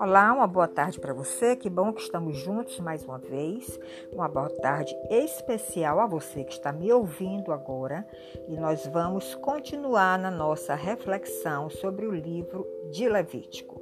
Olá, 0.00 0.32
uma 0.34 0.46
boa 0.48 0.66
tarde 0.66 0.98
para 0.98 1.14
você. 1.14 1.54
Que 1.54 1.70
bom 1.70 1.92
que 1.92 2.00
estamos 2.00 2.36
juntos 2.36 2.80
mais 2.80 3.04
uma 3.04 3.18
vez. 3.18 3.78
Uma 4.12 4.26
boa 4.28 4.50
tarde 4.50 4.92
especial 5.08 6.00
a 6.00 6.06
você 6.06 6.42
que 6.42 6.52
está 6.52 6.72
me 6.72 6.92
ouvindo 6.92 7.52
agora. 7.52 8.04
E 8.48 8.56
nós 8.56 8.86
vamos 8.86 9.36
continuar 9.36 10.18
na 10.18 10.32
nossa 10.32 10.74
reflexão 10.74 11.70
sobre 11.70 12.06
o 12.06 12.10
livro 12.10 12.66
de 12.90 13.08
Levítico. 13.08 13.80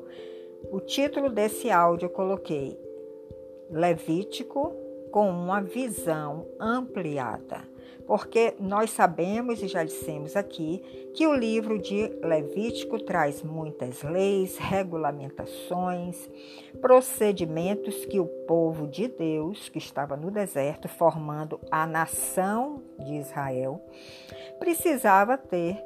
O 0.71 0.81
título 0.81 1.31
desse 1.31 1.71
áudio 1.71 2.07
eu 2.07 2.11
coloquei 2.11 2.79
Levítico 3.71 4.75
com 5.11 5.31
uma 5.31 5.63
visão 5.63 6.47
ampliada 6.61 7.72
porque 8.13 8.53
nós 8.61 8.91
sabemos 8.91 9.63
e 9.63 9.67
já 9.67 9.83
dissemos 9.83 10.37
aqui 10.37 10.83
que 11.15 11.27
o 11.27 11.33
livro 11.33 11.79
de 11.79 12.09
Levítico 12.23 13.03
traz 13.03 13.43
muitas 13.43 14.03
leis, 14.03 14.59
regulamentações, 14.59 16.29
procedimentos 16.79 18.05
que 18.05 18.21
o 18.21 18.27
povo 18.47 18.87
de 18.87 19.09
Deus, 19.09 19.71
que 19.71 19.79
estava 19.79 20.15
no 20.15 20.31
deserto 20.31 20.89
formando 20.89 21.59
a 21.71 21.87
nação 21.87 22.83
de 22.99 23.15
Israel, 23.15 23.81
precisava 24.59 25.39
ter 25.39 25.83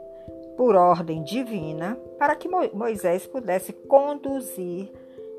por 0.56 0.74
ordem 0.74 1.22
divina 1.22 1.96
para 2.18 2.34
que 2.34 2.48
Moisés 2.48 3.24
pudesse 3.24 3.72
conduzir 3.72 4.92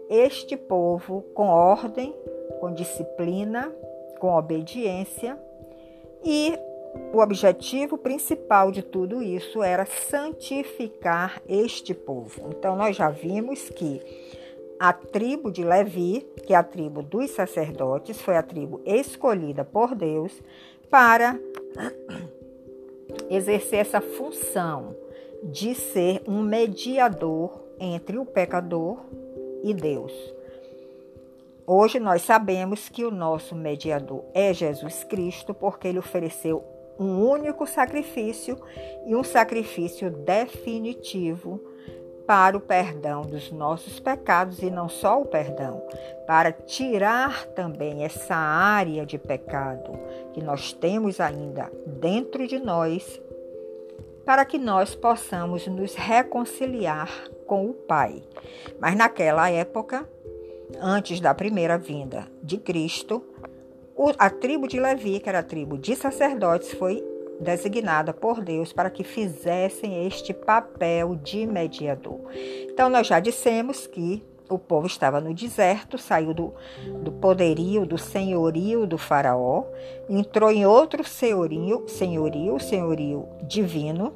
este 0.09 0.55
povo 0.55 1.21
com 1.33 1.49
ordem, 1.49 2.15
com 2.61 2.73
disciplina, 2.73 3.69
com 4.21 4.37
obediência 4.37 5.37
e 6.23 6.57
o 7.13 7.19
objetivo 7.19 7.97
principal 7.97 8.71
de 8.71 8.81
tudo 8.81 9.21
isso 9.21 9.63
era 9.63 9.85
santificar 9.85 11.41
este 11.47 11.93
povo. 11.93 12.49
Então, 12.49 12.75
nós 12.75 12.95
já 12.95 13.09
vimos 13.09 13.69
que 13.69 14.01
a 14.79 14.93
tribo 14.93 15.51
de 15.51 15.63
Levi, 15.63 16.27
que 16.45 16.53
é 16.53 16.55
a 16.55 16.63
tribo 16.63 17.01
dos 17.01 17.31
sacerdotes, 17.31 18.21
foi 18.21 18.37
a 18.37 18.43
tribo 18.43 18.81
escolhida 18.85 19.63
por 19.63 19.95
Deus 19.95 20.31
para 20.89 21.39
exercer 23.29 23.79
essa 23.79 24.01
função 24.01 24.95
de 25.43 25.73
ser 25.73 26.21
um 26.27 26.41
mediador 26.41 27.63
entre 27.79 28.17
o 28.17 28.25
pecador 28.25 28.99
e 29.63 29.73
Deus. 29.73 30.13
Hoje 31.65 31.99
nós 31.99 32.21
sabemos 32.21 32.87
que 32.87 33.03
o 33.03 33.11
nosso 33.11 33.55
mediador 33.55 34.23
é 34.33 34.53
Jesus 34.53 35.03
Cristo, 35.03 35.53
porque 35.53 35.87
ele 35.87 35.99
ofereceu 35.99 36.63
um 36.99 37.23
único 37.23 37.65
sacrifício 37.67 38.57
e 39.05 39.15
um 39.15 39.23
sacrifício 39.23 40.09
definitivo 40.09 41.61
para 42.27 42.57
o 42.57 42.59
perdão 42.59 43.21
dos 43.21 43.51
nossos 43.51 44.01
pecados 44.01 44.61
e 44.61 44.69
não 44.69 44.89
só 44.89 45.21
o 45.21 45.25
perdão, 45.25 45.81
para 46.27 46.51
tirar 46.51 47.45
também 47.47 48.03
essa 48.03 48.35
área 48.35 49.05
de 49.05 49.17
pecado 49.17 49.97
que 50.33 50.43
nós 50.43 50.73
temos 50.73 51.21
ainda 51.21 51.71
dentro 51.85 52.45
de 52.45 52.59
nós, 52.59 53.21
para 54.25 54.43
que 54.43 54.57
nós 54.57 54.93
possamos 54.93 55.67
nos 55.67 55.95
reconciliar 55.95 57.09
com 57.45 57.69
o 57.69 57.73
Pai. 57.73 58.21
Mas 58.77 58.93
naquela 58.97 59.49
época, 59.49 60.07
antes 60.81 61.21
da 61.21 61.33
primeira 61.33 61.77
vinda 61.77 62.27
de 62.43 62.57
Cristo, 62.57 63.23
a 64.17 64.29
tribo 64.29 64.67
de 64.67 64.79
Levi, 64.79 65.19
que 65.19 65.29
era 65.29 65.39
a 65.39 65.43
tribo 65.43 65.77
de 65.77 65.95
sacerdotes, 65.95 66.71
foi 66.73 67.03
designada 67.39 68.13
por 68.13 68.41
Deus 68.41 68.73
para 68.73 68.89
que 68.89 69.03
fizessem 69.03 70.05
este 70.05 70.33
papel 70.33 71.15
de 71.15 71.45
mediador. 71.45 72.19
Então, 72.69 72.89
nós 72.89 73.07
já 73.07 73.19
dissemos 73.19 73.87
que 73.87 74.23
o 74.49 74.57
povo 74.57 74.87
estava 74.87 75.19
no 75.19 75.33
deserto, 75.33 75.97
saiu 75.97 76.33
do, 76.33 76.53
do 77.03 77.11
poderio, 77.11 77.85
do 77.85 77.97
senhorio 77.97 78.87
do 78.87 78.97
faraó, 78.97 79.65
entrou 80.09 80.51
em 80.51 80.65
outro 80.65 81.03
senhorio, 81.03 81.83
senhorio, 81.87 82.59
senhorio 82.59 83.27
divino. 83.43 84.13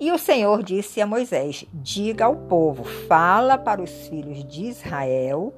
E 0.00 0.10
o 0.10 0.18
Senhor 0.18 0.62
disse 0.62 1.00
a 1.00 1.06
Moisés: 1.06 1.64
Diga 1.72 2.24
ao 2.24 2.34
povo, 2.34 2.84
fala 2.84 3.58
para 3.58 3.82
os 3.82 4.08
filhos 4.08 4.44
de 4.44 4.64
Israel 4.64 5.52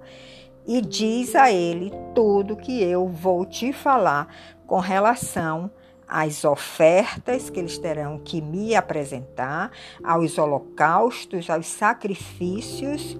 e 0.66 0.80
diz 0.80 1.34
a 1.34 1.50
ele 1.50 1.92
tudo 2.14 2.56
que 2.56 2.82
eu 2.82 3.08
vou 3.08 3.46
te 3.46 3.72
falar 3.72 4.28
com 4.66 4.80
relação 4.80 5.70
às 6.08 6.44
ofertas 6.44 7.50
que 7.50 7.58
eles 7.58 7.78
terão 7.78 8.18
que 8.18 8.40
me 8.40 8.74
apresentar, 8.74 9.70
aos 10.02 10.38
holocaustos, 10.38 11.50
aos 11.50 11.66
sacrifícios 11.66 13.16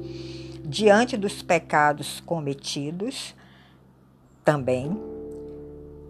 diante 0.62 1.16
dos 1.16 1.42
pecados 1.42 2.20
cometidos 2.20 3.34
também, 4.44 5.00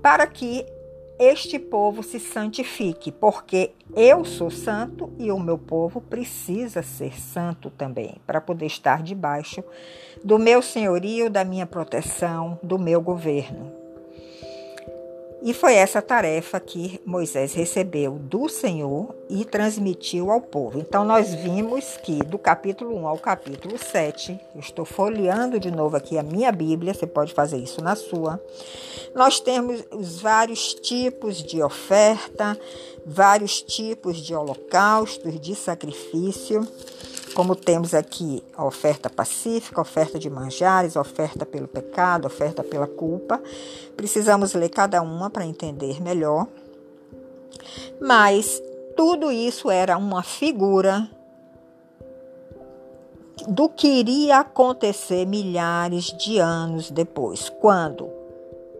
para 0.03 0.27
que 0.27 0.67
este 1.19 1.59
povo 1.59 2.03
se 2.03 2.21
santifique, 2.21 3.11
porque 3.11 3.73
eu 3.95 4.25
sou 4.25 4.51
santo 4.51 5.11
e 5.19 5.33
o 5.33 5.39
meu 5.39 5.57
povo 5.57 6.01
precisa 6.01 6.83
ser 6.83 7.19
santo 7.19 7.71
também, 7.71 8.17
para 8.27 8.41
poder 8.41 8.67
estar 8.67 9.03
debaixo 9.03 9.65
do 10.23 10.39
meu 10.39 10.61
senhorio, 10.61 11.31
da 11.31 11.45
minha 11.45 11.67
proteção, 11.67 12.59
do 12.63 12.79
meu 12.79 13.01
governo. 13.01 13.86
E 15.47 15.55
foi 15.55 15.75
essa 15.75 16.03
tarefa 16.03 16.59
que 16.59 17.01
Moisés 17.07 17.55
recebeu 17.55 18.19
do 18.19 18.49
Senhor 18.49 19.15
e 19.31 19.45
transmitiu 19.45 20.33
ao 20.33 20.41
povo. 20.41 20.81
Então, 20.81 21.05
nós 21.05 21.33
vimos 21.35 21.97
que 21.99 22.19
do 22.25 22.37
capítulo 22.37 22.97
1 22.97 23.07
ao 23.07 23.17
capítulo 23.17 23.79
7, 23.79 24.37
eu 24.53 24.61
estou 24.61 24.85
folheando 24.85 25.61
de 25.61 25.71
novo 25.71 25.97
aqui 25.97 26.19
a 26.19 26.23
minha 26.25 26.51
Bíblia, 26.51 26.93
você 26.93 27.07
pode 27.07 27.33
fazer 27.33 27.59
isso 27.59 27.81
na 27.81 27.95
sua. 27.95 28.43
Nós 29.15 29.39
temos 29.39 29.85
os 29.93 30.21
vários 30.21 30.75
tipos 30.75 31.41
de 31.41 31.63
oferta, 31.63 32.59
vários 33.07 33.63
tipos 33.63 34.17
de 34.17 34.35
holocaustos, 34.35 35.39
de 35.39 35.55
sacrifício 35.55 36.67
como 37.37 37.55
temos 37.55 37.93
aqui 37.93 38.43
a 38.57 38.65
oferta 38.65 39.11
pacífica, 39.11 39.79
oferta 39.79 40.19
de 40.19 40.31
manjares, 40.31 40.97
oferta 40.97 41.45
pelo 41.45 41.69
pecado, 41.69 42.27
oferta 42.27 42.65
pela 42.65 42.87
culpa, 42.87 43.43
precisamos 43.95 44.55
ler 44.55 44.71
cada 44.71 45.03
uma 45.03 45.29
para 45.29 45.45
entender 45.45 46.03
melhor. 46.03 46.49
Mas 48.01 48.63
tudo 48.97 49.31
isso 49.31 49.71
era 49.71 49.99
uma 49.99 50.23
figura 50.23 51.11
do 53.47 53.69
que 53.69 53.87
iria 53.87 54.39
acontecer 54.39 55.27
milhares 55.27 56.07
de 56.17 56.39
anos 56.39 56.91
depois, 56.91 57.51
quando 57.61 58.09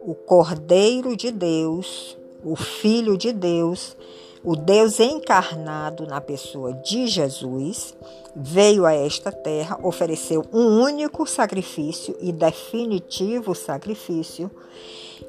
o 0.01 0.15
Cordeiro 0.15 1.15
de 1.15 1.29
Deus, 1.29 2.17
o 2.43 2.55
Filho 2.55 3.19
de 3.19 3.31
Deus, 3.31 3.95
o 4.47 4.55
Deus 4.55 5.01
encarnado 5.01 6.07
na 6.07 6.21
pessoa 6.21 6.71
de 6.71 7.05
Jesus, 7.05 7.93
veio 8.33 8.85
a 8.85 8.93
esta 8.93 9.29
terra, 9.29 9.77
ofereceu 9.83 10.45
um 10.53 10.81
único 10.81 11.27
sacrifício 11.27 12.15
e 12.21 12.31
definitivo 12.31 13.53
sacrifício, 13.53 14.49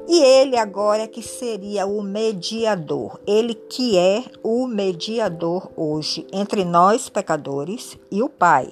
e 0.07 0.23
ele 0.23 0.57
agora 0.57 1.03
é 1.03 1.09
que 1.09 1.21
seria 1.21 1.85
o 1.85 2.01
mediador, 2.01 3.19
ele 3.27 3.55
que 3.55 3.99
é 3.99 4.23
o 4.41 4.69
mediador 4.69 5.69
hoje 5.77 6.25
entre 6.33 6.65
nós 6.65 7.09
pecadores 7.09 7.99
e 8.13 8.23
o 8.23 8.29
Pai. 8.29 8.69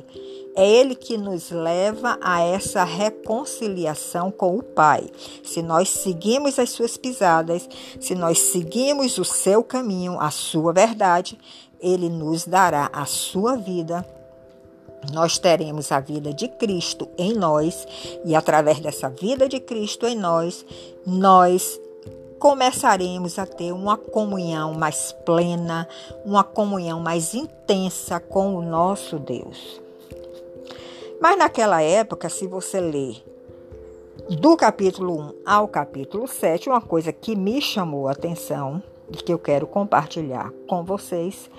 É 0.56 0.66
Ele 0.66 0.94
que 0.94 1.18
nos 1.18 1.50
leva 1.50 2.18
a 2.20 2.40
essa 2.40 2.82
reconciliação 2.82 4.30
com 4.30 4.56
o 4.56 4.62
Pai. 4.62 5.04
Se 5.44 5.62
nós 5.62 5.90
seguimos 5.90 6.58
as 6.58 6.70
suas 6.70 6.96
pisadas, 6.96 7.68
se 8.00 8.14
nós 8.14 8.38
seguimos 8.38 9.18
o 9.18 9.24
seu 9.24 9.62
caminho, 9.62 10.18
a 10.18 10.30
sua 10.30 10.72
verdade, 10.72 11.38
Ele 11.78 12.08
nos 12.08 12.46
dará 12.46 12.90
a 12.92 13.04
sua 13.04 13.56
vida 13.56 14.04
nós 15.12 15.38
teremos 15.38 15.92
a 15.92 16.00
vida 16.00 16.32
de 16.32 16.48
Cristo 16.48 17.08
em 17.16 17.32
nós 17.32 17.86
e 18.24 18.34
através 18.34 18.80
dessa 18.80 19.08
vida 19.08 19.48
de 19.48 19.60
Cristo 19.60 20.06
em 20.06 20.16
nós, 20.16 20.64
nós 21.06 21.80
começaremos 22.38 23.38
a 23.38 23.46
ter 23.46 23.72
uma 23.72 23.96
comunhão 23.96 24.74
mais 24.74 25.12
plena, 25.24 25.88
uma 26.24 26.44
comunhão 26.44 27.00
mais 27.00 27.34
intensa 27.34 28.20
com 28.20 28.56
o 28.56 28.62
nosso 28.62 29.18
Deus. 29.18 29.85
Mas 31.20 31.38
naquela 31.38 31.82
época, 31.82 32.28
se 32.28 32.46
você 32.46 32.80
ler 32.80 33.24
do 34.28 34.56
capítulo 34.56 35.20
1 35.20 35.32
ao 35.46 35.68
capítulo 35.68 36.26
7, 36.26 36.68
uma 36.68 36.80
coisa 36.80 37.12
que 37.12 37.36
me 37.36 37.60
chamou 37.60 38.08
a 38.08 38.12
atenção 38.12 38.82
e 39.10 39.16
que 39.16 39.32
eu 39.32 39.38
quero 39.38 39.66
compartilhar 39.66 40.52
com 40.68 40.84
vocês 40.84 41.50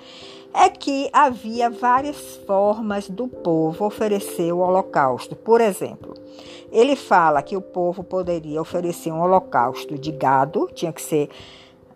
é 0.54 0.68
que 0.68 1.08
havia 1.12 1.70
várias 1.70 2.36
formas 2.46 3.08
do 3.08 3.28
povo 3.28 3.84
oferecer 3.84 4.52
o 4.52 4.58
holocausto. 4.58 5.36
Por 5.36 5.60
exemplo, 5.60 6.14
ele 6.70 6.96
fala 6.96 7.42
que 7.42 7.56
o 7.56 7.60
povo 7.60 8.02
poderia 8.02 8.60
oferecer 8.60 9.12
um 9.12 9.20
holocausto 9.20 9.98
de 9.98 10.12
gado, 10.12 10.68
tinha 10.72 10.92
que 10.92 11.02
ser 11.02 11.28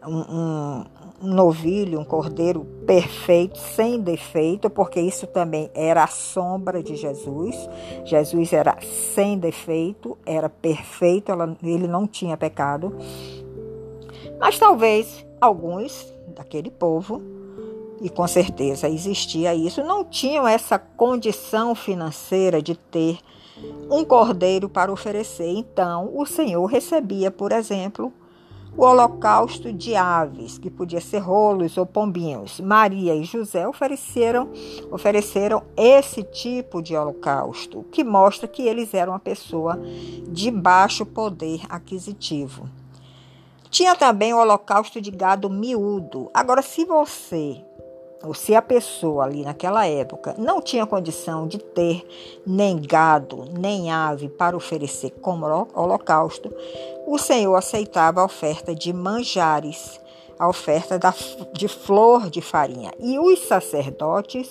um, 0.07 0.21
um, 0.21 0.85
novilho, 1.23 2.01
um 2.01 2.05
cordeiro 2.05 2.65
perfeito, 2.87 3.59
sem 3.59 4.01
defeito, 4.01 4.69
porque 4.69 5.01
isso 5.01 5.27
também 5.27 5.71
era 5.75 6.05
a 6.05 6.09
sombra 6.09 6.83
de 6.83 6.97
Jesus. 6.97 7.57
Jesus 8.05 8.53
era 8.53 8.77
sem 9.15 9.39
defeito, 9.39 10.19
era 10.27 10.49
perfeito, 10.49 11.33
ele 11.63 11.87
não 11.87 12.07
tinha 12.07 12.37
pecado. 12.37 12.95
Mas 14.39 14.59
talvez 14.59 15.25
alguns 15.41 16.13
daquele 16.35 16.71
povo, 16.71 17.23
e 18.01 18.09
com 18.11 18.27
certeza 18.27 18.89
existia 18.89 19.55
isso, 19.55 19.85
não 19.85 20.05
tinham 20.05 20.47
essa 20.47 20.79
condição 20.79 21.75
financeira 21.75 22.61
de 22.61 22.75
ter 22.75 23.19
um 23.89 24.05
cordeiro 24.05 24.69
para 24.69 24.93
oferecer. 24.93 25.49
Então, 25.49 26.11
o 26.15 26.27
Senhor 26.27 26.67
recebia, 26.67 27.31
por 27.31 27.53
exemplo, 27.53 28.13
o 28.77 28.85
holocausto 28.85 29.73
de 29.73 29.95
aves, 29.95 30.59
que 30.59 30.71
podia 30.71 31.01
ser 31.01 31.19
rolos 31.19 31.77
ou 31.77 31.85
pombinhos. 31.85 32.61
Maria 32.61 33.15
e 33.15 33.25
José 33.25 33.67
ofereceram, 33.69 34.49
ofereceram 34.91 35.63
esse 35.77 36.23
tipo 36.23 36.83
de 36.83 36.97
holocausto, 36.97 37.85
que 37.93 38.03
mostra 38.03 38.49
que 38.49 38.63
eles 38.63 38.95
eram 38.95 39.13
uma 39.13 39.21
pessoa 39.21 39.79
de 40.29 40.51
baixo 40.51 41.05
poder 41.05 41.63
aquisitivo. 41.69 42.69
Tinha 43.73 43.95
também 43.95 44.35
o 44.35 44.39
holocausto 44.39 45.01
de 45.01 45.11
gado 45.11 45.49
miúdo. 45.49 46.31
Agora, 46.35 46.61
se 46.61 46.85
você 46.85 47.65
ou 48.25 48.35
se 48.35 48.55
a 48.55 48.63
pessoa 48.63 49.25
ali 49.25 49.43
naquela 49.43 49.87
época 49.87 50.35
não 50.39 50.61
tinha 50.61 50.87
condição 50.87 51.47
de 51.47 51.59
ter 51.59 52.07
nem 52.47 52.81
gado, 52.81 53.45
nem 53.59 53.91
ave 53.91 54.29
para 54.29 54.57
oferecer 54.57 55.11
como 55.21 55.47
holocausto, 55.75 56.53
o 57.07 57.19
Senhor 57.19 57.55
aceitava 57.55 58.21
a 58.21 58.25
oferta 58.25 58.75
de 58.75 58.93
manjares, 58.93 60.01
a 60.39 60.49
oferta 60.49 60.99
da, 60.99 61.15
de 61.53 61.69
flor 61.69 62.31
de 62.31 62.41
farinha. 62.41 62.93
E 62.99 63.19
os 63.19 63.41
sacerdotes 63.41 64.49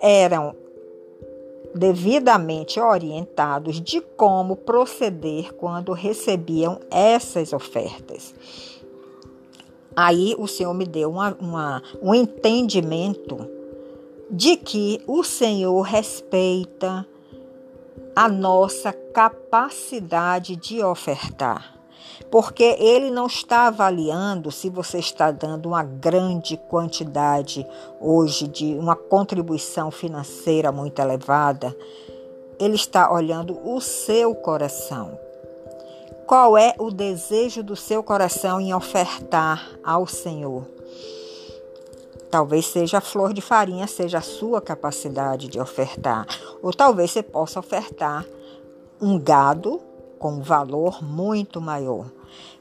eram 0.00 0.54
devidamente 1.74 2.78
orientados 2.78 3.80
de 3.80 4.00
como 4.00 4.56
proceder 4.56 5.54
quando 5.54 5.92
recebiam 5.92 6.78
essas 6.90 7.52
ofertas. 7.52 8.34
Aí 9.94 10.34
o 10.38 10.46
Senhor 10.46 10.72
me 10.74 10.86
deu 10.86 11.10
uma, 11.10 11.36
uma, 11.38 11.82
um 12.00 12.14
entendimento 12.14 13.48
de 14.30 14.56
que 14.56 15.02
o 15.06 15.22
Senhor 15.22 15.82
respeita 15.82 17.06
a 18.16 18.28
nossa 18.28 18.92
capacidade 18.92 20.56
de 20.56 20.82
ofertar. 20.82 21.74
Porque 22.30 22.62
ele 22.78 23.10
não 23.10 23.26
está 23.26 23.66
avaliando 23.66 24.50
se 24.50 24.70
você 24.70 24.98
está 24.98 25.30
dando 25.30 25.66
uma 25.66 25.82
grande 25.82 26.56
quantidade 26.56 27.66
hoje 28.00 28.48
de 28.48 28.74
uma 28.74 28.96
contribuição 28.96 29.90
financeira 29.90 30.72
muito 30.72 30.98
elevada. 30.98 31.76
Ele 32.58 32.74
está 32.74 33.12
olhando 33.12 33.58
o 33.68 33.80
seu 33.80 34.34
coração. 34.34 35.18
Qual 36.26 36.56
é 36.56 36.74
o 36.78 36.90
desejo 36.90 37.62
do 37.62 37.76
seu 37.76 38.02
coração 38.02 38.60
em 38.60 38.72
ofertar 38.72 39.78
ao 39.84 40.06
Senhor? 40.06 40.66
Talvez 42.30 42.66
seja 42.66 42.98
a 42.98 43.00
flor 43.02 43.34
de 43.34 43.42
farinha, 43.42 43.86
seja 43.86 44.18
a 44.18 44.22
sua 44.22 44.60
capacidade 44.60 45.48
de 45.48 45.60
ofertar. 45.60 46.26
Ou 46.62 46.72
talvez 46.72 47.10
você 47.10 47.22
possa 47.22 47.60
ofertar 47.60 48.24
um 49.00 49.18
gado 49.18 49.80
com 50.18 50.40
valor 50.40 51.04
muito 51.04 51.60
maior. 51.60 52.06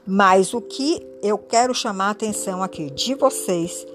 Mas 0.06 0.54
o 0.54 0.60
que 0.60 1.06
eu 1.22 1.38
quero 1.38 1.74
chamar 1.74 2.08
a 2.08 2.12
atenção 2.12 2.62
aqui 2.62 2.90
de 2.90 3.14
vocês 3.14 3.86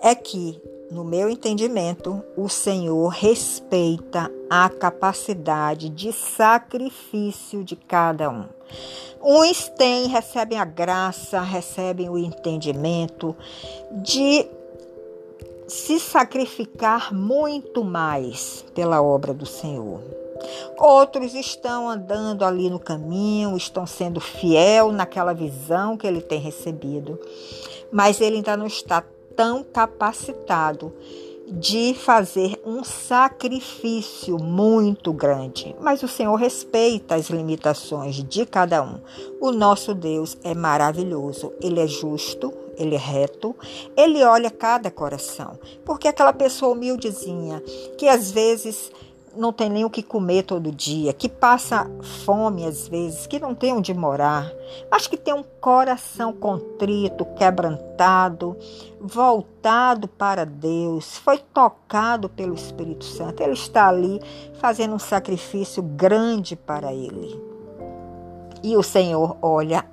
é 0.00 0.14
que, 0.14 0.58
no 0.90 1.04
meu 1.04 1.28
entendimento, 1.28 2.22
o 2.36 2.48
Senhor 2.48 3.08
respeita 3.08 4.30
a 4.48 4.70
capacidade 4.70 5.90
de 5.90 6.12
sacrifício 6.12 7.64
de 7.64 7.74
cada 7.74 8.30
um. 8.30 8.55
Uns 9.22 9.68
têm, 9.70 10.06
recebem 10.06 10.58
a 10.58 10.64
graça, 10.64 11.40
recebem 11.40 12.08
o 12.08 12.18
entendimento 12.18 13.34
de 14.02 14.46
se 15.66 15.98
sacrificar 15.98 17.12
muito 17.12 17.82
mais 17.82 18.64
pela 18.74 19.02
obra 19.02 19.34
do 19.34 19.46
Senhor. 19.46 20.00
Outros 20.78 21.34
estão 21.34 21.88
andando 21.88 22.44
ali 22.44 22.70
no 22.70 22.78
caminho, 22.78 23.56
estão 23.56 23.86
sendo 23.86 24.20
fiel 24.20 24.92
naquela 24.92 25.32
visão 25.32 25.96
que 25.96 26.06
ele 26.06 26.20
tem 26.20 26.38
recebido, 26.38 27.18
mas 27.90 28.20
ele 28.20 28.36
ainda 28.36 28.56
não 28.56 28.66
está 28.66 29.02
tão 29.34 29.64
capacitado 29.64 30.92
de 31.48 31.94
fazer 31.94 32.60
um 32.64 32.82
sacrifício 32.82 34.36
muito 34.38 35.12
grande. 35.12 35.76
Mas 35.80 36.02
o 36.02 36.08
Senhor 36.08 36.34
respeita 36.34 37.14
as 37.14 37.30
limitações 37.30 38.16
de 38.16 38.44
cada 38.44 38.82
um. 38.82 39.00
O 39.40 39.52
nosso 39.52 39.94
Deus 39.94 40.36
é 40.42 40.54
maravilhoso, 40.54 41.52
ele 41.60 41.80
é 41.80 41.86
justo, 41.86 42.52
ele 42.76 42.94
é 42.94 42.98
reto, 42.98 43.54
ele 43.96 44.22
olha 44.24 44.50
cada 44.50 44.90
coração. 44.90 45.58
Porque 45.84 46.08
aquela 46.08 46.32
pessoa 46.32 46.72
humildezinha 46.72 47.62
que 47.96 48.08
às 48.08 48.30
vezes 48.30 48.90
não 49.36 49.52
tem 49.52 49.68
nem 49.68 49.84
o 49.84 49.90
que 49.90 50.02
comer 50.02 50.42
todo 50.42 50.72
dia, 50.72 51.12
que 51.12 51.28
passa 51.28 51.88
fome 52.24 52.66
às 52.66 52.88
vezes, 52.88 53.26
que 53.26 53.38
não 53.38 53.54
tem 53.54 53.72
onde 53.72 53.92
morar, 53.92 54.50
mas 54.90 55.06
que 55.06 55.16
tem 55.16 55.34
um 55.34 55.44
coração 55.60 56.32
contrito, 56.32 57.24
quebrantado, 57.36 58.56
voltado 59.00 60.08
para 60.08 60.44
Deus, 60.44 61.16
foi 61.18 61.38
tocado 61.38 62.28
pelo 62.28 62.54
Espírito 62.54 63.04
Santo. 63.04 63.42
Ele 63.42 63.52
está 63.52 63.88
ali 63.88 64.20
fazendo 64.54 64.94
um 64.94 64.98
sacrifício 64.98 65.82
grande 65.82 66.56
para 66.56 66.92
ele. 66.92 67.40
E 68.62 68.76
o 68.76 68.82
Senhor 68.82 69.36
olha 69.42 69.84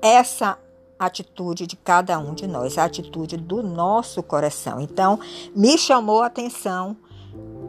essa 0.00 0.58
atitude 0.98 1.66
de 1.66 1.76
cada 1.76 2.18
um 2.18 2.34
de 2.34 2.46
nós, 2.46 2.76
a 2.76 2.84
atitude 2.84 3.36
do 3.36 3.62
nosso 3.62 4.22
coração. 4.22 4.80
Então, 4.80 5.18
me 5.54 5.78
chamou 5.78 6.22
a 6.22 6.26
atenção 6.26 6.96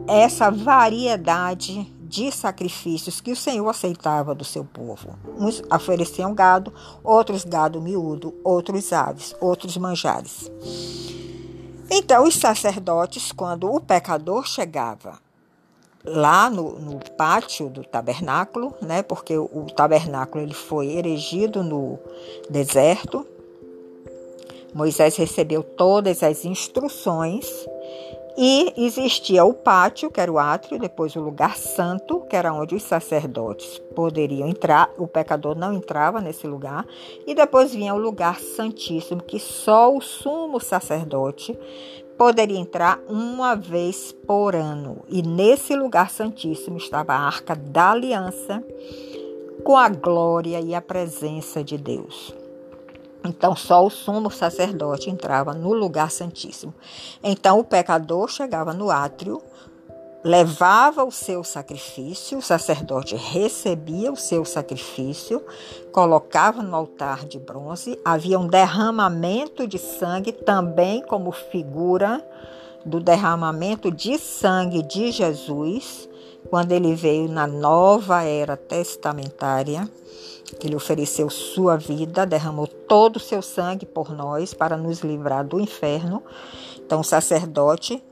essa 0.06 0.50
variedade 0.50 1.84
de 2.10 2.32
sacrifícios 2.32 3.20
que 3.20 3.30
o 3.30 3.36
Senhor 3.36 3.68
aceitava 3.68 4.34
do 4.34 4.44
seu 4.44 4.64
povo. 4.64 5.16
Uns 5.38 5.62
ofereciam 5.72 6.34
gado, 6.34 6.72
outros 7.04 7.44
gado 7.44 7.80
miúdo, 7.80 8.34
outros 8.42 8.92
aves, 8.92 9.34
outros 9.40 9.76
manjares. 9.76 10.50
Então, 11.88 12.24
os 12.24 12.34
sacerdotes, 12.34 13.30
quando 13.30 13.72
o 13.72 13.80
pecador 13.80 14.46
chegava 14.46 15.18
lá 16.04 16.50
no, 16.50 16.78
no, 16.80 16.98
pátio 17.16 17.68
do 17.68 17.84
tabernáculo, 17.84 18.74
né, 18.82 19.02
porque 19.02 19.36
o, 19.36 19.44
o 19.44 19.66
tabernáculo 19.66 20.42
ele 20.42 20.54
foi 20.54 20.88
erigido 20.88 21.62
no 21.62 21.98
deserto, 22.48 23.26
Moisés 24.74 25.16
recebeu 25.16 25.62
todas 25.62 26.22
as 26.22 26.44
instruções 26.44 27.46
e 28.36 28.72
existia 28.76 29.44
o 29.44 29.52
pátio, 29.52 30.10
que 30.10 30.20
era 30.20 30.32
o 30.32 30.38
átrio, 30.38 30.78
depois 30.78 31.14
o 31.16 31.20
lugar 31.20 31.56
santo, 31.56 32.20
que 32.20 32.36
era 32.36 32.52
onde 32.52 32.74
os 32.74 32.82
sacerdotes 32.82 33.78
poderiam 33.94 34.48
entrar, 34.48 34.90
o 34.96 35.06
pecador 35.06 35.56
não 35.56 35.72
entrava 35.72 36.20
nesse 36.20 36.46
lugar, 36.46 36.86
e 37.26 37.34
depois 37.34 37.74
vinha 37.74 37.94
o 37.94 37.98
lugar 37.98 38.38
santíssimo, 38.40 39.22
que 39.22 39.38
só 39.38 39.94
o 39.94 40.00
sumo 40.00 40.60
sacerdote 40.60 41.58
poderia 42.16 42.58
entrar 42.58 43.00
uma 43.08 43.54
vez 43.54 44.12
por 44.12 44.54
ano. 44.54 44.98
E 45.08 45.22
nesse 45.22 45.74
lugar 45.74 46.10
santíssimo 46.10 46.76
estava 46.76 47.14
a 47.14 47.20
arca 47.20 47.56
da 47.56 47.92
aliança, 47.92 48.62
com 49.64 49.76
a 49.76 49.88
glória 49.88 50.60
e 50.60 50.74
a 50.74 50.80
presença 50.80 51.62
de 51.62 51.76
Deus. 51.76 52.39
Então, 53.24 53.54
só 53.54 53.84
o 53.84 53.90
sumo 53.90 54.30
sacerdote 54.30 55.10
entrava 55.10 55.52
no 55.52 55.72
lugar 55.72 56.10
santíssimo. 56.10 56.74
Então, 57.22 57.58
o 57.58 57.64
pecador 57.64 58.28
chegava 58.28 58.72
no 58.72 58.90
átrio, 58.90 59.42
levava 60.24 61.04
o 61.04 61.10
seu 61.10 61.42
sacrifício, 61.42 62.38
o 62.38 62.42
sacerdote 62.42 63.16
recebia 63.16 64.12
o 64.12 64.16
seu 64.16 64.44
sacrifício, 64.44 65.42
colocava 65.92 66.62
no 66.62 66.76
altar 66.76 67.24
de 67.24 67.38
bronze, 67.38 67.98
havia 68.04 68.38
um 68.38 68.46
derramamento 68.46 69.66
de 69.66 69.78
sangue, 69.78 70.32
também 70.32 71.02
como 71.02 71.32
figura 71.32 72.24
do 72.84 73.00
derramamento 73.00 73.90
de 73.90 74.18
sangue 74.18 74.82
de 74.82 75.10
Jesus, 75.10 76.08
quando 76.48 76.72
ele 76.72 76.94
veio 76.94 77.28
na 77.28 77.46
nova 77.46 78.22
era 78.22 78.56
testamentária. 78.56 79.88
Ele 80.62 80.76
ofereceu 80.76 81.28
sua 81.30 81.76
vida, 81.76 82.26
derramou 82.26 82.66
todo 82.66 83.16
o 83.16 83.20
seu 83.20 83.42
sangue 83.42 83.86
por 83.86 84.10
nós 84.10 84.54
para 84.54 84.76
nos 84.76 85.00
livrar 85.00 85.44
do 85.44 85.60
inferno. 85.60 86.22
Então, 86.76 87.00
o 87.00 87.04
sacerdote 87.04 88.02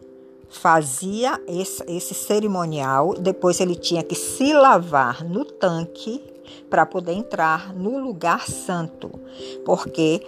fazia 0.48 1.40
esse, 1.46 1.84
esse 1.86 2.14
cerimonial, 2.14 3.14
depois 3.14 3.60
ele 3.60 3.74
tinha 3.74 4.02
que 4.02 4.14
se 4.14 4.52
lavar 4.52 5.24
no 5.24 5.44
tanque 5.44 6.22
para 6.70 6.86
poder 6.86 7.12
entrar 7.12 7.74
no 7.74 7.98
lugar 7.98 8.48
santo, 8.48 9.10
porque 9.64 10.26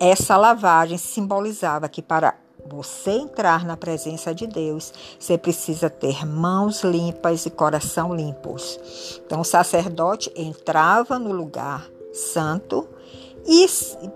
essa 0.00 0.36
lavagem 0.36 0.96
simbolizava 0.96 1.88
que 1.88 2.00
para 2.00 2.34
você 2.68 3.12
entrar 3.12 3.64
na 3.64 3.76
presença 3.76 4.34
de 4.34 4.46
Deus, 4.46 4.92
você 5.18 5.38
precisa 5.38 5.88
ter 5.88 6.26
mãos 6.26 6.82
limpas 6.82 7.46
e 7.46 7.50
coração 7.50 8.14
limpos. 8.14 8.78
Então, 9.24 9.40
o 9.40 9.44
sacerdote 9.44 10.30
entrava 10.36 11.18
no 11.18 11.32
lugar 11.32 11.88
santo 12.12 12.88
e 13.46 13.66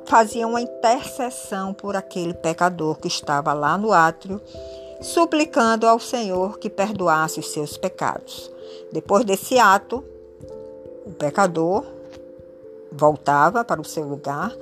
fazia 0.05 0.47
uma 0.47 0.61
intercessão 0.61 1.73
por 1.73 1.97
aquele 1.97 2.35
pecador 2.35 2.99
que 2.99 3.09
estava 3.09 3.53
lá 3.53 3.79
no 3.79 3.93
átrio, 3.93 4.41
suplicando 5.01 5.87
ao 5.87 5.99
Senhor 5.99 6.59
que 6.59 6.69
perdoasse 6.69 7.41
os 7.41 7.51
seus 7.51 7.77
pecados. 7.77 8.51
Depois 8.93 9.25
desse 9.25 9.59
ato, 9.59 10.05
o 11.07 11.13
pecador 11.13 11.85
voltava 12.93 13.65
para 13.65 13.81
o 13.81 13.85
seu 13.85 14.05
lugar 14.05 14.55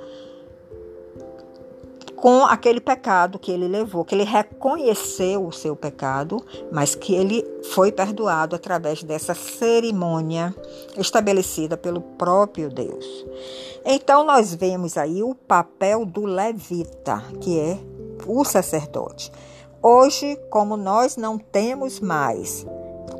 com 2.21 2.45
aquele 2.45 2.79
pecado 2.79 3.39
que 3.39 3.51
ele 3.51 3.67
levou, 3.67 4.05
que 4.05 4.13
ele 4.13 4.23
reconheceu 4.23 5.43
o 5.43 5.51
seu 5.51 5.75
pecado, 5.75 6.37
mas 6.71 6.93
que 6.93 7.15
ele 7.15 7.43
foi 7.73 7.91
perdoado 7.91 8.55
através 8.55 9.01
dessa 9.01 9.33
cerimônia 9.33 10.55
estabelecida 10.95 11.75
pelo 11.75 11.99
próprio 11.99 12.69
Deus. 12.69 13.25
Então 13.83 14.23
nós 14.23 14.53
vemos 14.53 14.97
aí 14.97 15.23
o 15.23 15.33
papel 15.33 16.05
do 16.05 16.23
levita, 16.27 17.23
que 17.41 17.59
é 17.59 17.79
o 18.27 18.45
sacerdote. 18.45 19.31
Hoje, 19.81 20.39
como 20.51 20.77
nós 20.77 21.17
não 21.17 21.39
temos 21.39 21.99
mais 21.99 22.67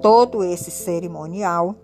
todo 0.04 0.44
esse 0.44 0.70
cerimonial, 0.70 1.76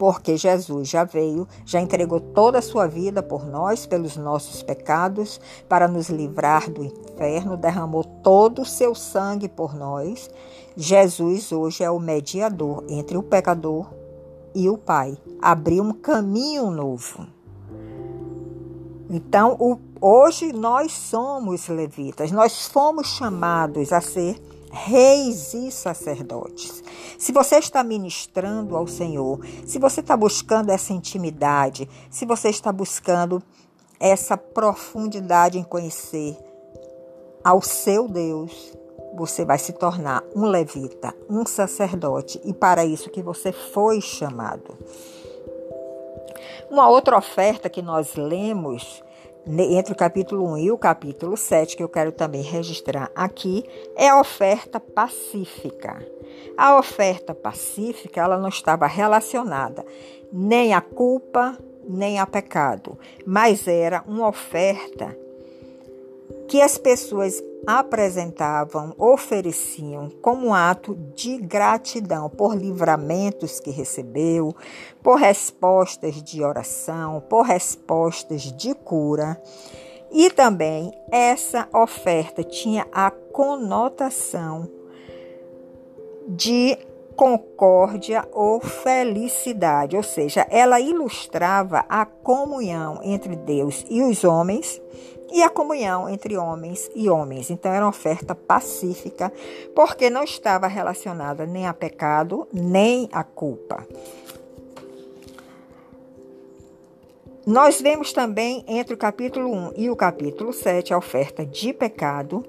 porque 0.00 0.34
Jesus 0.34 0.88
já 0.88 1.04
veio, 1.04 1.46
já 1.62 1.78
entregou 1.78 2.18
toda 2.18 2.58
a 2.58 2.62
sua 2.62 2.86
vida 2.86 3.22
por 3.22 3.46
nós, 3.46 3.84
pelos 3.84 4.16
nossos 4.16 4.62
pecados, 4.62 5.38
para 5.68 5.86
nos 5.86 6.08
livrar 6.08 6.70
do 6.70 6.82
inferno, 6.82 7.54
derramou 7.54 8.02
todo 8.02 8.62
o 8.62 8.64
seu 8.64 8.94
sangue 8.94 9.46
por 9.46 9.74
nós. 9.74 10.30
Jesus 10.74 11.52
hoje 11.52 11.84
é 11.84 11.90
o 11.90 12.00
mediador 12.00 12.82
entre 12.88 13.18
o 13.18 13.22
pecador 13.22 13.92
e 14.54 14.70
o 14.70 14.78
Pai. 14.78 15.18
Abriu 15.38 15.82
um 15.82 15.92
caminho 15.92 16.70
novo. 16.70 17.26
Então, 19.10 19.54
o, 19.60 19.78
hoje 20.00 20.50
nós 20.50 20.92
somos 20.92 21.68
levitas, 21.68 22.32
nós 22.32 22.66
fomos 22.68 23.06
chamados 23.06 23.92
a 23.92 24.00
ser 24.00 24.40
reis 24.72 25.52
e 25.52 25.70
sacerdotes. 25.70 26.82
Se 27.20 27.32
você 27.32 27.58
está 27.58 27.84
ministrando 27.84 28.74
ao 28.74 28.86
Senhor, 28.86 29.44
se 29.66 29.78
você 29.78 30.00
está 30.00 30.16
buscando 30.16 30.70
essa 30.70 30.94
intimidade, 30.94 31.86
se 32.10 32.24
você 32.24 32.48
está 32.48 32.72
buscando 32.72 33.42
essa 34.00 34.38
profundidade 34.38 35.58
em 35.58 35.62
conhecer 35.62 36.34
ao 37.44 37.60
seu 37.60 38.08
Deus, 38.08 38.72
você 39.14 39.44
vai 39.44 39.58
se 39.58 39.74
tornar 39.74 40.24
um 40.34 40.46
levita, 40.46 41.14
um 41.28 41.44
sacerdote, 41.44 42.40
e 42.42 42.54
para 42.54 42.86
isso 42.86 43.10
que 43.10 43.22
você 43.22 43.52
foi 43.52 44.00
chamado. 44.00 44.78
Uma 46.70 46.88
outra 46.88 47.18
oferta 47.18 47.68
que 47.68 47.82
nós 47.82 48.14
lemos 48.14 49.04
entre 49.46 49.92
o 49.92 49.96
capítulo 49.96 50.44
1 50.52 50.58
e 50.58 50.70
o 50.70 50.78
capítulo 50.78 51.36
7, 51.36 51.76
que 51.76 51.82
eu 51.82 51.88
quero 51.88 52.12
também 52.12 52.42
registrar 52.42 53.10
aqui, 53.14 53.64
é 53.96 54.08
a 54.08 54.20
oferta 54.20 54.78
pacífica. 54.78 56.04
A 56.56 56.78
oferta 56.78 57.34
pacífica, 57.34 58.20
ela 58.20 58.38
não 58.38 58.48
estava 58.48 58.86
relacionada 58.86 59.84
nem 60.32 60.74
à 60.74 60.80
culpa, 60.80 61.58
nem 61.88 62.18
a 62.18 62.26
pecado, 62.26 62.98
mas 63.26 63.66
era 63.66 64.04
uma 64.06 64.28
oferta 64.28 65.16
que 66.46 66.60
as 66.60 66.78
pessoas 66.78 67.42
apresentavam, 67.66 68.94
ofereciam 68.98 70.10
como 70.22 70.54
ato 70.54 70.94
de 71.14 71.38
gratidão 71.38 72.28
por 72.28 72.54
livramentos 72.56 73.60
que 73.60 73.70
recebeu, 73.70 74.54
por 75.02 75.16
respostas 75.16 76.22
de 76.22 76.42
oração, 76.42 77.22
por 77.28 77.42
respostas 77.42 78.42
de 78.42 78.74
cura. 78.74 79.40
E 80.10 80.30
também 80.30 80.92
essa 81.10 81.68
oferta 81.72 82.42
tinha 82.42 82.86
a 82.92 83.10
conotação 83.10 84.68
de 86.28 86.76
concórdia 87.20 88.26
ou 88.32 88.60
felicidade, 88.60 89.94
ou 89.94 90.02
seja, 90.02 90.46
ela 90.48 90.80
ilustrava 90.80 91.84
a 91.86 92.06
comunhão 92.06 93.00
entre 93.02 93.36
Deus 93.36 93.84
e 93.90 94.02
os 94.02 94.24
homens 94.24 94.80
e 95.32 95.42
a 95.42 95.50
comunhão 95.50 96.08
entre 96.08 96.36
homens 96.36 96.90
e 96.94 97.08
homens. 97.08 97.50
Então 97.50 97.72
era 97.72 97.84
uma 97.84 97.90
oferta 97.90 98.34
pacífica, 98.34 99.32
porque 99.74 100.10
não 100.10 100.24
estava 100.24 100.66
relacionada 100.66 101.46
nem 101.46 101.66
a 101.66 101.74
pecado, 101.74 102.46
nem 102.52 103.08
a 103.12 103.22
culpa. 103.22 103.86
Nós 107.46 107.80
vemos 107.80 108.12
também 108.12 108.64
entre 108.68 108.94
o 108.94 108.98
capítulo 108.98 109.50
1 109.50 109.72
e 109.76 109.90
o 109.90 109.96
capítulo 109.96 110.52
7 110.52 110.92
a 110.92 110.98
oferta 110.98 111.44
de 111.44 111.72
pecado, 111.72 112.44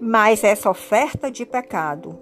mas 0.00 0.44
essa 0.44 0.70
oferta 0.70 1.30
de 1.30 1.46
pecado 1.46 2.18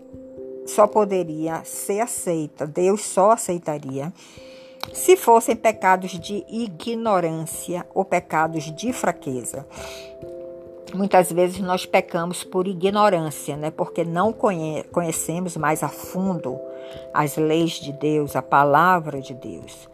só 0.64 0.86
poderia 0.86 1.64
ser 1.64 2.00
aceita, 2.00 2.66
Deus 2.66 3.02
só 3.02 3.32
aceitaria 3.32 4.12
se 4.92 5.16
fossem 5.16 5.56
pecados 5.56 6.12
de 6.12 6.44
ignorância 6.48 7.86
ou 7.94 8.04
pecados 8.04 8.64
de 8.64 8.92
fraqueza. 8.92 9.66
Muitas 10.94 11.32
vezes 11.32 11.58
nós 11.60 11.86
pecamos 11.86 12.44
por 12.44 12.66
ignorância, 12.66 13.56
né? 13.56 13.70
porque 13.70 14.04
não 14.04 14.32
conhe 14.32 14.82
conhecemos 14.92 15.56
mais 15.56 15.82
a 15.82 15.88
fundo 15.88 16.60
as 17.14 17.36
leis 17.36 17.72
de 17.72 17.92
Deus, 17.92 18.36
a 18.36 18.42
palavra 18.42 19.20
de 19.20 19.32
Deus. 19.32 19.88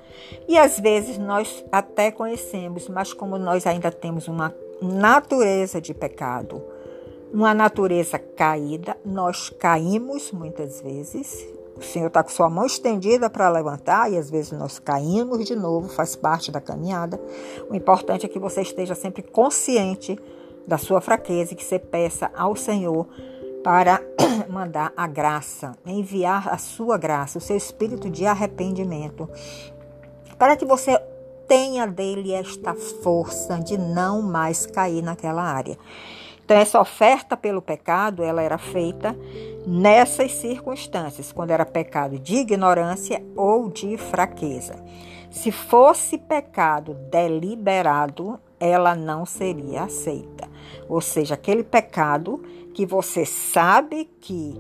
E 0.49 0.59
às 0.59 0.81
vezes 0.81 1.17
nós 1.17 1.65
até 1.71 2.11
conhecemos, 2.11 2.89
mas 2.89 3.13
como 3.13 3.39
nós 3.39 3.67
ainda 3.67 3.93
temos 3.93 4.27
uma 4.27 4.53
natureza 4.83 5.81
de 5.81 5.95
pecado, 5.95 6.63
uma 7.33 7.55
natureza 7.55 8.19
caída, 8.19 8.97
nós 9.05 9.51
caímos 9.51 10.33
muitas 10.33 10.81
vezes 10.81 11.47
o 11.79 11.83
Senhor 11.83 12.09
está 12.09 12.23
com 12.23 12.31
sua 12.31 12.51
mão 12.51 12.67
estendida 12.67 13.31
para 13.31 13.49
levantar 13.49 14.11
e 14.11 14.19
às 14.19 14.29
vezes 14.29 14.53
nós 14.53 14.79
caímos 14.79 15.45
de 15.45 15.55
novo, 15.55 15.89
faz 15.89 16.17
parte 16.17 16.51
da 16.51 16.61
caminhada. 16.61 17.21
O 17.71 17.75
importante 17.75 18.27
é 18.27 18.29
que 18.29 18.39
você 18.39 18.63
esteja 18.63 18.95
sempre 18.95 19.23
consciente 19.23 20.19
da 20.67 20.77
sua 20.77 21.01
fraqueza 21.01 21.53
e 21.53 21.57
que 21.57 21.65
você 21.65 21.79
peça 21.79 22.31
ao 22.37 22.57
Senhor 22.57 23.07
para 23.63 24.03
mandar 24.51 24.93
a 24.97 25.07
graça, 25.07 25.73
enviar 25.87 26.49
a 26.49 26.59
sua 26.59 26.99
graça, 26.99 27.39
o 27.39 27.41
seu 27.41 27.57
espírito 27.57 28.11
de 28.11 28.27
arrependimento, 28.27 29.29
para 30.37 30.57
que 30.57 30.65
você 30.65 31.01
tenha 31.47 31.87
dele 31.87 32.33
esta 32.33 32.75
força 32.75 33.59
de 33.59 33.79
não 33.79 34.21
mais 34.21 34.67
cair 34.67 35.03
naquela 35.03 35.43
área. 35.43 35.79
Então 36.49 36.57
essa 36.57 36.81
oferta 36.81 37.37
pelo 37.37 37.61
pecado, 37.61 38.23
ela 38.23 38.41
era 38.41 38.57
feita 38.57 39.15
nessas 39.67 40.33
circunstâncias, 40.33 41.31
quando 41.31 41.51
era 41.51 41.67
pecado 41.67 42.19
de 42.19 42.37
ignorância 42.37 43.23
ou 43.37 43.69
de 43.69 43.99
fraqueza. 43.99 44.83
Se 45.31 45.53
fosse 45.53 46.17
pecado 46.17 46.95
deliberado, 47.11 48.41
ela 48.59 48.95
não 48.95 49.27
seria 49.27 49.83
aceita. 49.83 50.49
Ou 50.89 51.03
seja, 51.03 51.35
aquele 51.35 51.63
pecado 51.63 52.43
que 52.73 52.87
você 52.87 53.27
sabe 53.27 54.09
que 54.19 54.55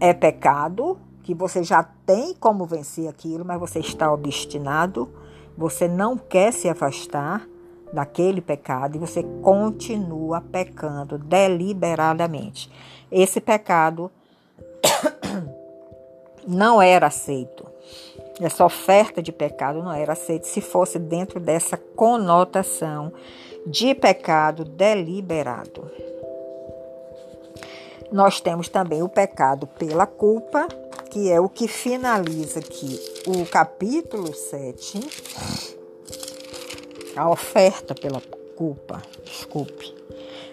é 0.00 0.12
pecado, 0.12 0.98
que 1.22 1.32
você 1.32 1.62
já 1.62 1.84
tem 2.04 2.34
como 2.34 2.66
vencer 2.66 3.06
aquilo, 3.06 3.44
mas 3.44 3.60
você 3.60 3.78
está 3.78 4.12
obstinado, 4.12 5.08
você 5.56 5.86
não 5.86 6.18
quer 6.18 6.52
se 6.52 6.68
afastar 6.68 7.46
daquele 7.92 8.40
pecado 8.40 8.96
e 8.96 8.98
você 8.98 9.22
continua 9.42 10.40
pecando 10.40 11.18
deliberadamente. 11.18 12.70
Esse 13.10 13.40
pecado 13.40 14.10
não 16.46 16.80
era 16.80 17.06
aceito. 17.06 17.66
Essa 18.40 18.64
oferta 18.64 19.22
de 19.22 19.32
pecado 19.32 19.82
não 19.82 19.92
era 19.92 20.12
aceita 20.12 20.46
se 20.46 20.60
fosse 20.60 20.98
dentro 20.98 21.40
dessa 21.40 21.76
conotação 21.76 23.12
de 23.66 23.94
pecado 23.94 24.64
deliberado. 24.64 25.90
Nós 28.12 28.40
temos 28.40 28.68
também 28.68 29.02
o 29.02 29.08
pecado 29.08 29.66
pela 29.66 30.06
culpa, 30.06 30.66
que 31.10 31.30
é 31.30 31.40
o 31.40 31.48
que 31.48 31.68
finaliza 31.68 32.60
aqui 32.60 32.98
o 33.26 33.44
capítulo 33.44 34.32
7 34.32 35.77
a 37.18 37.28
oferta 37.28 37.94
pela 37.94 38.20
culpa, 38.56 39.02
desculpe, 39.24 39.94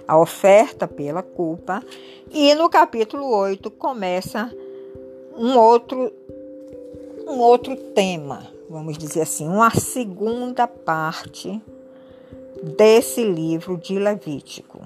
a 0.08 0.18
oferta 0.18 0.88
pela 0.88 1.22
culpa. 1.22 1.84
E 2.32 2.54
no 2.56 2.70
capítulo 2.70 3.28
8 3.30 3.70
começa 3.72 4.52
um 5.38 5.58
outro 5.58 6.12
um 7.28 7.40
outro 7.40 7.76
tema, 7.76 8.48
vamos 8.70 8.98
dizer 8.98 9.22
assim, 9.22 9.48
uma 9.48 9.72
segunda 9.72 10.68
parte 10.68 11.62
desse 12.62 13.24
livro 13.24 13.78
de 13.78 13.98
Levítico. 13.98 14.82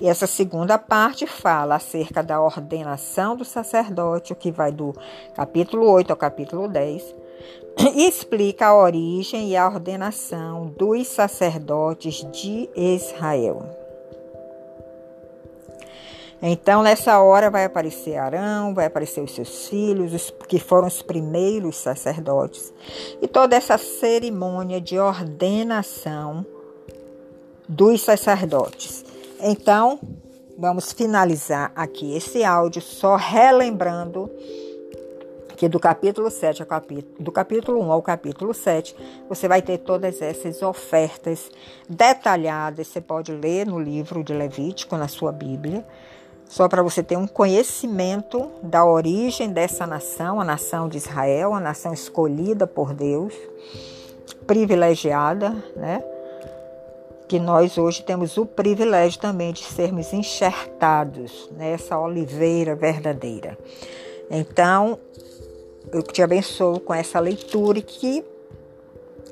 E 0.00 0.06
essa 0.06 0.26
segunda 0.28 0.78
parte 0.78 1.26
fala 1.26 1.74
acerca 1.74 2.22
da 2.22 2.40
ordenação 2.40 3.34
do 3.34 3.44
sacerdote, 3.44 4.34
que 4.36 4.52
vai 4.52 4.70
do 4.70 4.94
capítulo 5.34 5.90
8 5.90 6.12
ao 6.12 6.16
capítulo 6.16 6.68
10, 6.68 7.02
e 7.02 7.27
explica 7.96 8.66
a 8.66 8.76
origem 8.76 9.50
e 9.50 9.56
a 9.56 9.66
ordenação 9.66 10.66
dos 10.76 11.06
sacerdotes 11.08 12.26
de 12.32 12.68
Israel. 12.74 13.78
Então, 16.40 16.82
nessa 16.82 17.20
hora, 17.20 17.50
vai 17.50 17.64
aparecer 17.64 18.16
Arão, 18.16 18.72
vai 18.72 18.86
aparecer 18.86 19.20
os 19.20 19.32
seus 19.32 19.66
filhos, 19.66 20.14
os, 20.14 20.30
que 20.46 20.60
foram 20.60 20.86
os 20.86 21.02
primeiros 21.02 21.76
sacerdotes, 21.76 22.72
e 23.20 23.26
toda 23.26 23.56
essa 23.56 23.76
cerimônia 23.76 24.80
de 24.80 24.98
ordenação 24.98 26.46
dos 27.68 28.02
sacerdotes. 28.02 29.04
Então, 29.40 29.98
vamos 30.56 30.92
finalizar 30.92 31.72
aqui 31.74 32.16
esse 32.16 32.44
áudio 32.44 32.82
só 32.82 33.16
relembrando 33.16 34.30
do 35.66 35.80
capítulo 35.80 36.30
7 36.30 36.60
ao 36.60 36.68
capítulo, 36.68 37.14
do 37.18 37.32
capítulo 37.32 37.80
1 37.80 37.90
ao 37.90 38.02
capítulo 38.02 38.52
7, 38.52 38.94
você 39.26 39.48
vai 39.48 39.62
ter 39.62 39.78
todas 39.78 40.20
essas 40.20 40.60
ofertas 40.60 41.50
detalhadas. 41.88 42.86
Você 42.86 43.00
pode 43.00 43.32
ler 43.32 43.66
no 43.66 43.80
livro 43.80 44.22
de 44.22 44.34
Levítico, 44.34 44.94
na 44.98 45.08
sua 45.08 45.32
Bíblia, 45.32 45.84
só 46.44 46.68
para 46.68 46.82
você 46.82 47.02
ter 47.02 47.16
um 47.16 47.26
conhecimento 47.26 48.50
da 48.62 48.84
origem 48.84 49.50
dessa 49.50 49.86
nação, 49.86 50.38
a 50.38 50.44
nação 50.44 50.86
de 50.88 50.98
Israel, 50.98 51.54
a 51.54 51.60
nação 51.60 51.94
escolhida 51.94 52.66
por 52.66 52.92
Deus, 52.92 53.34
privilegiada, 54.46 55.50
né? 55.74 56.04
que 57.28 57.38
nós 57.38 57.76
hoje 57.76 58.02
temos 58.02 58.38
o 58.38 58.46
privilégio 58.46 59.20
também 59.20 59.52
de 59.52 59.62
sermos 59.62 60.12
enxertados 60.14 61.50
nessa 61.54 61.98
oliveira 61.98 62.74
verdadeira. 62.74 63.58
Então, 64.30 64.98
eu 65.92 66.02
te 66.02 66.22
abençoo 66.22 66.80
com 66.80 66.94
essa 66.94 67.18
leitura 67.18 67.78
e 67.78 67.82
que 67.82 68.24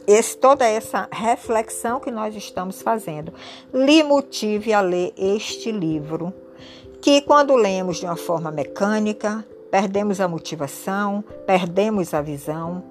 esse, 0.06 0.36
toda 0.36 0.64
essa 0.64 1.08
reflexão 1.10 1.98
que 1.98 2.10
nós 2.10 2.34
estamos 2.34 2.80
fazendo 2.80 3.32
lhe 3.72 4.02
motive 4.02 4.72
a 4.72 4.80
ler 4.80 5.12
este 5.16 5.72
livro, 5.72 6.32
que 7.00 7.20
quando 7.22 7.56
lemos 7.56 7.98
de 7.98 8.06
uma 8.06 8.16
forma 8.16 8.50
mecânica, 8.50 9.44
perdemos 9.70 10.20
a 10.20 10.28
motivação, 10.28 11.24
perdemos 11.44 12.14
a 12.14 12.22
visão, 12.22 12.82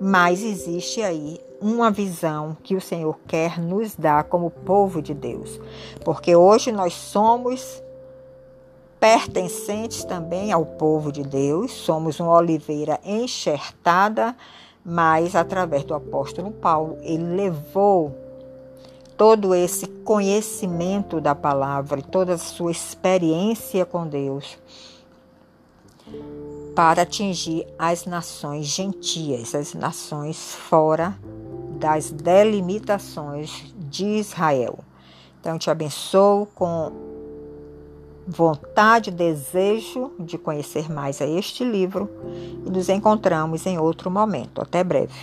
mas 0.00 0.42
existe 0.42 1.02
aí 1.02 1.38
uma 1.60 1.90
visão 1.90 2.56
que 2.62 2.74
o 2.74 2.80
Senhor 2.80 3.18
quer 3.26 3.58
nos 3.58 3.94
dar 3.94 4.24
como 4.24 4.50
povo 4.50 5.00
de 5.00 5.14
Deus. 5.14 5.60
Porque 6.04 6.34
hoje 6.36 6.70
nós 6.70 6.92
somos 6.92 7.82
pertencentes 9.06 10.02
também 10.02 10.50
ao 10.50 10.66
povo 10.66 11.12
de 11.12 11.22
Deus, 11.22 11.70
somos 11.70 12.18
uma 12.18 12.32
oliveira 12.32 12.98
enxertada, 13.04 14.36
mas 14.84 15.36
através 15.36 15.84
do 15.84 15.94
apóstolo 15.94 16.50
Paulo, 16.50 16.98
ele 17.02 17.36
levou 17.36 18.12
todo 19.16 19.54
esse 19.54 19.86
conhecimento 19.86 21.20
da 21.20 21.36
palavra, 21.36 22.02
toda 22.02 22.34
a 22.34 22.38
sua 22.38 22.72
experiência 22.72 23.86
com 23.86 24.08
Deus 24.08 24.58
para 26.74 27.02
atingir 27.02 27.64
as 27.78 28.06
nações 28.06 28.66
gentias, 28.66 29.54
as 29.54 29.72
nações 29.72 30.52
fora 30.52 31.16
das 31.78 32.10
delimitações 32.10 33.72
de 33.76 34.04
Israel. 34.04 34.80
Então, 35.40 35.56
te 35.60 35.70
abençoo 35.70 36.46
com 36.56 37.05
vontade, 38.26 39.10
desejo 39.10 40.12
de 40.18 40.36
conhecer 40.36 40.90
mais 40.90 41.20
a 41.20 41.26
este 41.26 41.64
livro 41.64 42.10
e 42.66 42.70
nos 42.70 42.88
encontramos 42.88 43.64
em 43.66 43.78
outro 43.78 44.10
momento. 44.10 44.60
Até 44.60 44.82
breve. 44.82 45.14